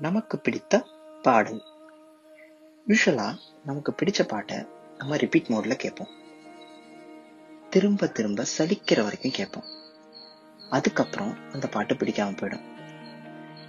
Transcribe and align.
நமக்கு 0.00 0.38
பிடித்த 0.38 0.86
பாடல். 1.22 1.62
யூஸ்வலா 2.88 3.38
நமக்கு 3.64 3.94
பிடிச்ச 4.02 4.22
பாட்டை 4.22 4.56
நம்ம 4.98 5.16
ரிப்பீட் 5.16 5.46
மோட்ல 5.46 5.74
கேட்போம். 5.74 6.08
திரும்ப 7.70 8.06
திரும்ப 8.06 8.44
சலிக்கிற 8.58 9.02
வரைக்கும் 9.02 9.32
கேட்போம். 9.32 9.64
அதுக்கப்புறம் 10.70 11.52
அந்த 11.52 11.66
பாட்டு 11.66 11.94
பிடிக்காம 11.94 12.36
போயிடும். 12.36 12.64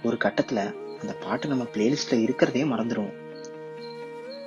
ஒரு 0.02 0.16
கட்டத்தில் 0.16 0.96
அந்த 1.00 1.14
பாட்டு 1.14 1.48
நம்ம 1.48 1.64
பிளேலிஸ்ட்ல 1.64 2.22
இருக்கிறதே 2.22 2.64
மறந்துடுவோம் 2.64 3.18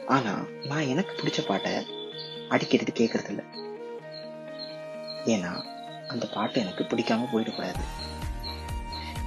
ஆனால் 0.05 0.49
நான் 0.63 0.89
எனக்கு 0.93 1.21
பிடிச்ச 1.21 1.45
பாட்டை 1.45 1.85
அடிக்கடி 2.49 2.83
கேட்கறதில்ல. 2.83 3.43
ஏன்னா 5.25 5.53
அந்த 6.07 6.27
பாட்டு 6.33 6.59
எனக்கு 6.59 6.83
பிடிக்காம 6.83 7.29
போயிடக்கூடாது. 7.31 7.85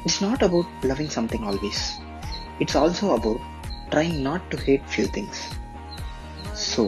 It's 0.02 0.24
not 0.24 0.42
about 0.42 0.74
loving 0.82 1.16
something 1.20 1.44
always 1.44 1.86
it's 2.62 2.78
also 2.82 3.08
about 3.18 3.44
trying 3.92 4.16
not 4.28 4.46
to 4.52 4.58
hate 4.66 4.86
few 4.92 5.06
things 5.16 5.42
so 6.70 6.84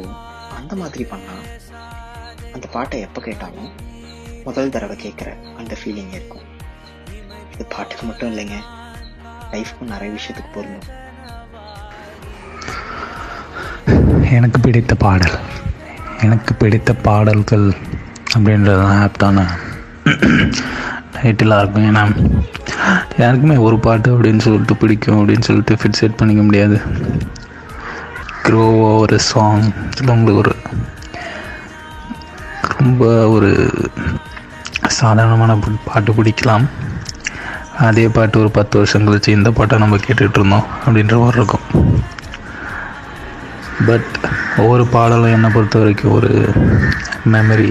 அந்த 0.59 0.75
மாதிரி 0.83 1.05
பண்ணால் 1.13 1.47
அந்த 2.55 2.67
பாட்டை 2.75 3.01
எப்போ 3.07 3.21
கேட்டாலும் 3.27 3.71
முதல் 4.47 4.73
தடவை 4.75 4.97
கேட்குற 5.05 5.29
அந்த 5.61 5.73
ஃபீலிங் 5.81 6.13
இருக்கும். 6.19 6.47
இது 7.55 7.65
பாட்டுக்கு 7.75 8.05
மட்டும் 8.07 8.31
இல்லைங்க. 8.33 8.59
லைஃப்க்கும் 9.53 9.93
நிறைய 9.93 10.11
விஷயத்துக்கு 10.17 10.53
பொருந்தும். 10.55 10.89
எனக்கு 14.39 14.59
பிடித்த 14.67 14.95
பாடல். 15.05 15.37
எனக்கு 16.27 16.53
பிடித்த 16.55 16.91
பாடல்கள் 17.07 17.67
அப்படின்றது 18.35 18.81
தான். 18.83 19.01
ஆப்டான 19.07 19.47
டைட்டிலாக 21.15 21.61
இருக்கும். 21.63 21.89
ஏன்னா 21.91 22.05
யாருக்குமே 23.19 23.57
ஒரு 23.67 23.79
பாட்டு 23.87 24.09
அப்படின்னு 24.17 24.45
சொல்லிட்டு 24.47 24.75
பிடிக்கும் 24.77 25.19
அப்படின்னு 25.21 25.47
சொல்லிட்டு 25.49 25.75
ஃபிட் 25.81 25.99
செட் 26.01 26.19
பண்ணிக்க 26.21 26.43
முடியாது. 26.43 26.77
க்ரோ 28.45 28.65
ஒரு 28.99 29.17
சாங் 29.31 29.67
இல்லை 29.99 30.13
உங்களுக்கு 30.17 30.43
ஒரு 30.43 30.55
ரொம்ப 32.79 33.05
ஒரு 33.29 33.51
சாதாரணமான 34.99 35.59
பாட்டு 35.85 36.13
பிடிக்கலாம். 36.13 36.65
அதே 37.89 38.07
பாட்டு 38.09 38.41
ஒரு 38.43 38.51
பத்து 38.51 38.79
வருஷம் 38.79 39.05
கழிச்சு 39.07 39.37
இந்த 39.39 39.51
பாட்டை 39.59 39.79
நம்ம 39.79 39.97
கேட்டுட்டு 39.97 40.39
இருந்தோம் 40.39 40.67
அப்படின்ற 40.87 41.17
மாதிரி 41.23 41.39
இருக்கும். 41.41 41.67
பட் 43.87 44.11
ஒவ்வொரு 44.57 44.85
பாடலும் 44.95 45.35
என்னை 45.37 45.51
பொறுத்த 45.51 45.79
வரைக்கும் 45.79 46.17
ஒரு 46.19 46.31
மெமரி 47.33 47.71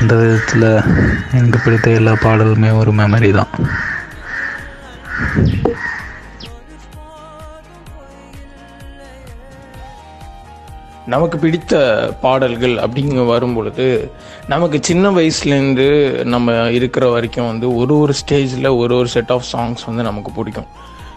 அந்த 0.00 0.14
விதத்தில் 0.20 0.68
எனக்கு 1.38 1.58
பிடித்த 1.64 1.90
எல்லா 1.90 2.12
பாடலுமே 2.12 2.70
ஒரு 2.78 2.92
மெமரி 3.00 3.30
தான். 3.38 3.52
நமக்கு 11.06 11.36
பிடித்த 11.38 11.74
பாடல்கள் 12.20 12.74
அப்படிங்க 12.84 13.26
வரும் 13.26 13.54
பொழுது 13.54 13.86
நமக்கு 14.48 14.78
சின்ன 14.82 15.10
வயசுலேருந்து 15.10 15.88
நம்ம 16.34 16.52
இருக்கிற 16.78 17.08
வரைக்கும் 17.08 17.46
வந்து 17.46 17.66
ஒரு 17.76 17.98
ஒரு 17.98 18.14
ஸ்டேஜில் 18.20 18.76
ஒரு 18.76 18.96
ஒரு 18.96 19.08
செட் 19.08 19.32
ஆஃப் 19.36 19.50
சாங்ஸ் 19.52 19.84
வந்து 19.86 20.02
நமக்கு 20.02 20.30
பிடிக்கும். 20.30 20.70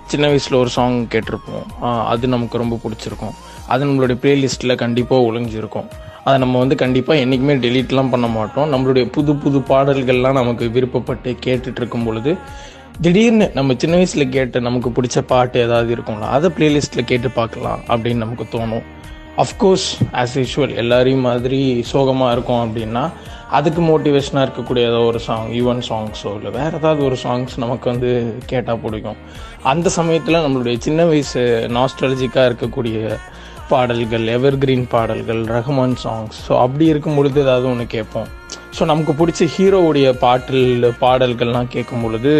சின்ன 0.05 0.25
வயசில் 0.27 0.59
ஒரு 0.59 0.69
சாங் 0.69 0.97
கேட்டிருப்போம். 1.13 1.65
அது 2.13 2.27
நமக்கு 2.27 2.61
ரொம்ப 2.63 2.79
பிடிச்சிருக்கும். 2.83 3.33
அது 3.67 3.85
நம்மளுடைய 3.85 4.17
ப்ளேலிஸ்ட்டில் 4.23 4.81
கண்டிப்பாக 4.83 5.27
ஒழிஞ்சிருக்கும் 5.29 5.87
அதை 6.27 6.37
நம்ம 6.43 6.59
வந்து 6.63 6.75
கண்டிப்பாக 6.83 7.21
என்றைக்குமே 7.23 7.55
டெலீட்லாம் 7.65 8.11
பண்ண 8.13 8.27
மாட்டோம். 8.37 8.71
நம்மளுடைய 8.73 9.05
புது 9.17 9.33
புது 9.43 9.59
பாடல்கள்லாம் 9.69 10.39
நமக்கு 10.41 10.65
விருப்பப்பட்டு 10.77 11.29
கேட்டுட்டு 11.45 11.81
இருக்கும் 11.81 12.07
பொழுது 12.07 12.33
திடீர்னு 13.05 13.45
நம்ம 13.57 13.73
சின்ன 13.81 13.95
வயசில் 13.99 14.33
கேட்ட 14.35 14.59
நமக்கு 14.67 14.89
பிடிச்ச 14.97 15.17
பாட்டு 15.31 15.57
ஏதாவது 15.65 15.89
இருக்கும்ல 15.95 16.29
அதை 16.37 16.47
ப்ளேலிஸ்ட்டில் 16.57 17.09
கேட்டு 17.11 17.29
பார்க்கலாம் 17.39 17.81
அப்படின்னு 17.93 18.23
நமக்கு 18.25 18.45
தோணும். 18.53 18.85
அஃப்கோர்ஸ் 19.43 19.87
ஆஸ் 20.21 20.35
யூஷுவல் 20.41 20.71
எல்லாரையும் 20.83 21.25
மாதிரி 21.29 21.59
சோகமாக 21.91 22.31
இருக்கும் 22.35 22.63
அப்படின்னா 22.65 23.03
அதுக்கு 23.57 23.81
மோட்டிவேஷனாக 23.89 24.45
இருக்கக்கூடிய 24.47 24.83
ஏதோ 24.91 25.01
ஒரு 25.09 25.19
சாங் 25.27 25.51
ஈவன் 25.59 25.81
சாங்ஸோ 25.89 26.31
இல்லை 26.37 26.51
வேறு 26.57 26.79
ஏதாவது 26.79 27.01
ஒரு 27.09 27.17
சாங்ஸ் 27.25 27.53
நமக்கு 27.63 27.85
வந்து 27.91 28.09
கேட்டால் 28.51 28.81
பிடிக்கும். 28.85 29.19
அந்த 29.71 29.89
சமயத்தில் 29.99 30.43
நம்மளுடைய 30.45 30.77
சின்ன 30.87 31.05
வயசு 31.11 31.43
நாஸ்ட்ராலஜிக்காக 31.77 32.47
இருக்கக்கூடிய 32.49 32.97
பாடல்கள் 33.71 34.25
எவர்கிரீன் 34.37 34.85
பாடல்கள் 34.95 35.41
ரஹ்மான் 35.55 35.95
சாங்ஸ் 36.03 36.37
ஸோ 36.47 36.53
அப்படி 36.65 36.85
இருக்கும் 36.93 37.17
பொழுது 37.19 37.39
ஏதாவது 37.45 37.65
ஒன்று 37.71 37.85
கேட்போம். 37.95 38.27
ஸோ 38.75 38.85
நமக்கு 38.91 39.13
பிடிச்ச 39.19 39.47
ஹீரோவுடைய 39.55 40.07
பாட்டில் 40.25 40.85
பாடல்கள்லாம் 41.03 41.71
கேட்கும் 41.75 42.03
பொழுது 42.05 42.33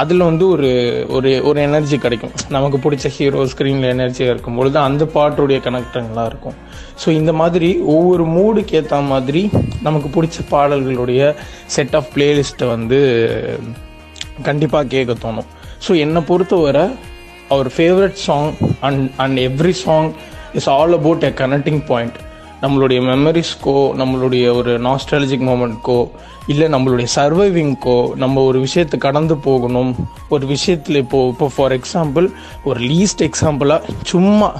அதில் 0.00 0.24
வந்து 0.28 0.44
ஒரு 0.54 0.68
ஒரு 1.16 1.30
ஒரு 1.48 1.58
எனர்ஜி 1.68 1.96
கிடைக்கும். 2.04 2.34
நமக்கு 2.54 2.78
பிடிச்ச 2.84 3.06
ஹீரோ 3.16 3.40
ஸ்க்ரீனில் 3.52 3.90
எனர்ஜியாக 3.94 4.32
இருக்கும் 4.34 4.58
பொழுது 4.58 4.78
அந்த 4.88 5.04
பாட்டுடைய 5.16 5.58
கனெக்டங்களாக 5.66 6.30
இருக்கும். 6.30 6.56
ஸோ 7.02 7.08
இந்த 7.20 7.32
மாதிரி 7.40 7.70
ஒவ்வொரு 7.94 8.26
மூடுக்கு 8.36 8.76
ஏற்ற 8.80 9.00
மாதிரி 9.12 9.42
நமக்கு 9.86 10.10
பிடிச்ச 10.16 10.46
பாடல்களுடைய 10.54 11.22
செட் 11.76 11.96
ஆஃப் 12.00 12.10
பிளேலிஸ்ட்டை 12.14 12.68
வந்து 12.74 13.00
கண்டிப்பாக 14.48 14.90
கேட்க 14.94 15.16
தோணும். 15.26 15.50
ஸோ 15.86 15.92
என்னை 16.04 16.22
பொறுத்தவரை 16.30 16.84
our 17.48 17.66
favourite 17.66 18.12
song 18.12 18.52
and 18.80 19.10
and 19.16 19.38
every 19.38 19.70
song 19.70 20.12
is 20.52 20.68
all 20.68 20.92
about 20.92 21.22
a 21.22 21.28
connecting 21.28 21.86
point 21.86 22.12
நம்மளுடைய 22.62 23.00
மெமரிஸ்க்கோ 23.00 23.76
நம்மளுடைய 24.00 24.54
ஒரு 24.54 24.80
நாஸ்ட்ராலஜிக் 24.80 25.46
மூமெண்ட்க்கோ 25.48 26.08
இல்லை 26.46 26.66
நம்மளுடைய 26.68 27.06
சர்வைவிங்க்கோ 27.16 28.14
நம்ம 28.14 28.42
ஒரு 28.42 28.60
விஷயத்தை 28.60 29.00
கடந்து 29.00 29.36
போகணும். 29.36 29.96
ஒரு 30.28 30.46
விஷயத்தில் 30.46 30.96
இப்போ 30.96 31.28
இப்போ 31.28 31.50
ஃபார் 31.56 31.80
எக்ஸாம்பிள் 31.80 32.30
ஒரு 32.64 32.80
லீஸ்ட் 32.80 33.30
எக்ஸாம்பிளாக 33.30 33.80
சும்மா 34.02 34.54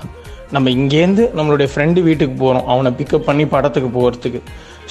நம்ம 0.50 0.70
இங்கேருந்து 0.70 1.28
நம்மளுடைய 1.36 1.68
ஃப்ரெண்டு 1.74 2.02
வீட்டுக்கு 2.02 2.44
போகிறோம் 2.44 2.66
அவனை 2.66 2.92
பிக்கப் 2.98 3.28
பண்ணி 3.28 3.46
படத்துக்கு 3.46 4.00
போகிறதுக்கு 4.00 4.42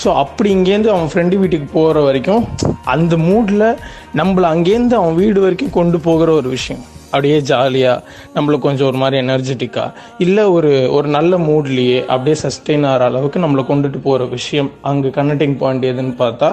ஸோ 0.03 0.13
அப்படி 0.13 0.55
இங்கேருந்து 0.55 0.87
அவன் 0.87 1.09
ஃப்ரெண்டு 1.13 1.35
வீட்டுக்கு 1.35 1.65
போகிற 1.73 2.01
வரைக்கும் 2.01 2.47
அந்த 2.83 3.17
மூடில் 3.17 3.77
நம்மளை 4.15 4.47
அங்கேருந்து 4.55 4.93
அவன் 4.93 5.15
வீடு 5.15 5.41
வரைக்கும் 5.41 5.69
கொண்டு 5.69 5.99
போகிற 5.99 6.31
ஒரு 6.31 6.49
விஷயம். 6.49 6.83
அப்படியே 7.11 7.37
ஜாலியாக 7.49 8.03
நம்மளுக்கு 8.35 8.67
கொஞ்சம் 8.67 8.89
ஒரு 8.89 8.99
மாதிரி 9.03 9.17
எனர்ஜெட்டிக்காக 9.25 9.95
இல்லை 10.25 10.43
ஒரு 10.57 10.71
ஒரு 10.97 11.07
நல்ல 11.17 11.37
மூட்லேயே 11.47 11.99
அப்படியே 12.13 12.35
சஸ்டெயின் 12.43 12.85
ஆகிற 12.91 13.05
அளவுக்கு 13.11 13.43
நம்மளை 13.45 13.63
கொண்டுட்டு 13.71 14.01
போகிற 14.07 14.27
விஷயம் 14.37 14.71
அங்கே 14.91 15.11
கனெக்டிங் 15.19 15.57
பாயிண்ட் 15.63 15.89
எதுன்னு 15.91 16.15
பார்த்தா 16.23 16.49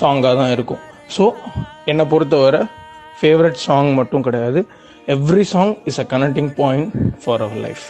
சாங்காக 0.00 0.34
தான் 0.40 0.52
இருக்கும். 0.56 0.82
ஸோ 1.16 1.26
என்னை 1.90 2.06
பொறுத்தவரை 2.14 2.62
ஃபேவரட் 3.20 3.62
சாங் 3.66 3.92
மட்டும் 4.00 4.24
கிடையாது. 4.26 4.60
Every 5.14 5.44
song 5.54 5.72
is 5.90 6.00
a 6.02 6.06
connecting 6.14 6.50
point 6.60 6.90
for 7.24 7.42
our 7.46 7.62
life 7.66 7.84